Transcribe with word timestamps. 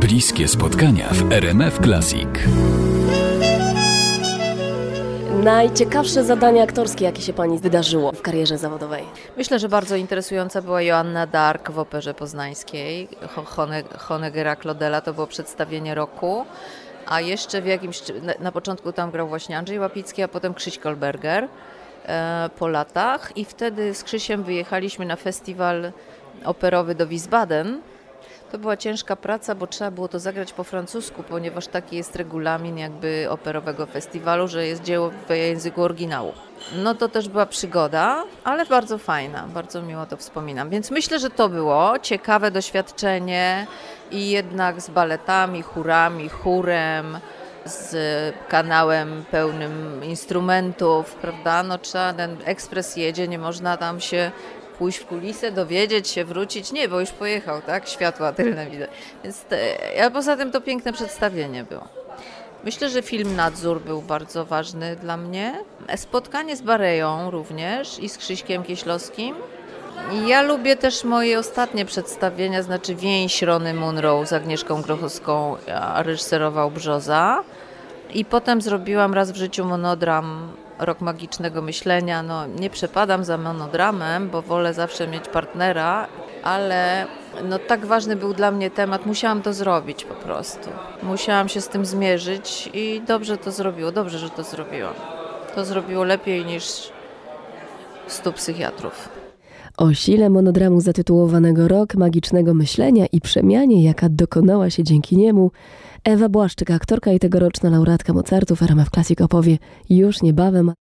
Bliskie 0.00 0.48
spotkania 0.48 1.08
w 1.12 1.32
RMF 1.32 1.78
Classic. 1.84 2.28
Najciekawsze 5.44 6.24
zadanie 6.24 6.62
aktorskie, 6.62 7.04
jakie 7.04 7.22
się 7.22 7.32
Pani 7.32 7.58
wydarzyło 7.58 8.12
w 8.12 8.22
karierze 8.22 8.58
zawodowej? 8.58 9.04
Myślę, 9.36 9.58
że 9.58 9.68
bardzo 9.68 9.96
interesująca 9.96 10.62
była 10.62 10.82
Joanna 10.82 11.26
Dark 11.26 11.70
w 11.70 11.78
Operze 11.78 12.14
Poznańskiej. 12.14 13.08
Honeggera 13.98 14.56
Claudela 14.56 15.00
to 15.00 15.14
było 15.14 15.26
przedstawienie 15.26 15.94
roku. 15.94 16.44
A 17.06 17.20
jeszcze 17.20 17.62
w 17.62 17.66
jakimś, 17.66 18.02
na 18.40 18.52
początku 18.52 18.92
tam 18.92 19.10
grał 19.10 19.28
właśnie 19.28 19.58
Andrzej 19.58 19.78
Łapicki, 19.78 20.22
a 20.22 20.28
potem 20.28 20.54
Krzyś 20.54 20.78
Kolberger 20.78 21.48
e, 22.06 22.50
po 22.58 22.68
latach. 22.68 23.36
I 23.36 23.44
wtedy 23.44 23.94
z 23.94 24.04
Krzysiem 24.04 24.42
wyjechaliśmy 24.42 25.06
na 25.06 25.16
festiwal 25.16 25.92
operowy 26.44 26.94
do 26.94 27.06
Wiesbaden 27.06 27.80
to 28.52 28.58
była 28.58 28.76
ciężka 28.76 29.16
praca, 29.16 29.54
bo 29.54 29.66
trzeba 29.66 29.90
było 29.90 30.08
to 30.08 30.18
zagrać 30.18 30.52
po 30.52 30.64
francusku, 30.64 31.22
ponieważ 31.22 31.66
taki 31.66 31.96
jest 31.96 32.16
regulamin 32.16 32.78
jakby 32.78 33.26
operowego 33.30 33.86
festiwalu, 33.86 34.48
że 34.48 34.66
jest 34.66 34.82
dzieło 34.82 35.10
w 35.10 35.30
języku 35.30 35.82
oryginału. 35.82 36.32
No 36.76 36.94
to 36.94 37.08
też 37.08 37.28
była 37.28 37.46
przygoda, 37.46 38.24
ale 38.44 38.66
bardzo 38.66 38.98
fajna, 38.98 39.46
bardzo 39.54 39.82
miło 39.82 40.06
to 40.06 40.16
wspominam. 40.16 40.70
Więc 40.70 40.90
myślę, 40.90 41.18
że 41.18 41.30
to 41.30 41.48
było 41.48 41.98
ciekawe 41.98 42.50
doświadczenie 42.50 43.66
i 44.10 44.30
jednak 44.30 44.80
z 44.80 44.90
baletami, 44.90 45.62
chórami, 45.62 46.28
chórem, 46.28 47.18
z 47.64 48.34
kanałem 48.48 49.24
pełnym 49.30 50.04
instrumentów, 50.04 51.14
prawda? 51.14 51.62
No 51.62 51.78
trzeba, 51.78 52.12
ten 52.12 52.36
ekspres 52.44 52.96
jedzie, 52.96 53.28
nie 53.28 53.38
można 53.38 53.76
tam 53.76 54.00
się 54.00 54.30
pójść 54.78 54.98
w 54.98 55.06
kulisę, 55.06 55.52
dowiedzieć 55.52 56.08
się, 56.08 56.24
wrócić. 56.24 56.72
Nie, 56.72 56.88
bo 56.88 57.00
już 57.00 57.10
pojechał, 57.10 57.62
tak? 57.62 57.88
Światła 57.88 58.32
tylne 58.32 58.66
widać. 58.70 58.90
Więc 59.24 59.40
te, 59.40 59.58
a 60.04 60.10
poza 60.10 60.36
tym 60.36 60.52
to 60.52 60.60
piękne 60.60 60.92
przedstawienie 60.92 61.64
było. 61.64 61.88
Myślę, 62.64 62.90
że 62.90 63.02
film 63.02 63.36
Nadzór 63.36 63.80
był 63.80 64.02
bardzo 64.02 64.44
ważny 64.44 64.96
dla 64.96 65.16
mnie. 65.16 65.54
Spotkanie 65.96 66.56
z 66.56 66.62
Bareją 66.62 67.30
również 67.30 67.98
i 67.98 68.08
z 68.08 68.18
Krzyśkiem 68.18 68.62
Kieślowskim. 68.62 69.34
Ja 70.26 70.42
lubię 70.42 70.76
też 70.76 71.04
moje 71.04 71.38
ostatnie 71.38 71.84
przedstawienia, 71.84 72.62
znaczy 72.62 72.94
Więź 72.94 73.42
Rony 73.42 73.74
Munro 73.74 74.26
z 74.26 74.32
Agnieszką 74.32 74.82
Grochowską, 74.82 75.56
reżyserował 75.94 76.70
Brzoza. 76.70 77.44
I 78.14 78.24
potem 78.24 78.60
zrobiłam 78.60 79.14
raz 79.14 79.32
w 79.32 79.36
życiu 79.36 79.64
monodram 79.64 80.52
Rok 80.78 81.00
Magicznego 81.00 81.62
Myślenia. 81.62 82.22
No, 82.22 82.46
nie 82.46 82.70
przepadam 82.70 83.24
za 83.24 83.38
monodramem, 83.38 84.30
bo 84.30 84.42
wolę 84.42 84.74
zawsze 84.74 85.08
mieć 85.08 85.28
partnera, 85.28 86.08
ale 86.42 87.06
no, 87.44 87.58
tak 87.58 87.86
ważny 87.86 88.16
był 88.16 88.34
dla 88.34 88.50
mnie 88.50 88.70
temat, 88.70 89.06
musiałam 89.06 89.42
to 89.42 89.52
zrobić 89.52 90.04
po 90.04 90.14
prostu. 90.14 90.70
Musiałam 91.02 91.48
się 91.48 91.60
z 91.60 91.68
tym 91.68 91.86
zmierzyć 91.86 92.70
i 92.74 93.02
dobrze 93.06 93.38
to 93.38 93.52
zrobiło, 93.52 93.92
dobrze, 93.92 94.18
że 94.18 94.30
to 94.30 94.42
zrobiłam. 94.42 94.94
To 95.54 95.64
zrobiło 95.64 96.04
lepiej 96.04 96.44
niż 96.44 96.92
stu 98.06 98.32
psychiatrów. 98.32 99.17
O 99.78 99.94
sile 99.94 100.30
monodramu 100.30 100.80
zatytułowanego 100.80 101.68
Rok 101.68 101.94
Magicznego 101.94 102.54
Myślenia 102.54 103.06
i 103.12 103.20
przemianie, 103.20 103.84
jaka 103.84 104.08
dokonała 104.08 104.70
się 104.70 104.84
dzięki 104.84 105.16
niemu, 105.16 105.50
Ewa 106.04 106.28
Błaszczyk, 106.28 106.70
aktorka 106.70 107.12
i 107.12 107.18
tegoroczna 107.18 107.70
laureatka 107.70 108.12
Mozartów 108.12 108.62
RMF 108.62 108.90
Classic 108.90 109.20
opowie 109.20 109.58
już 109.90 110.22
niebawem. 110.22 110.72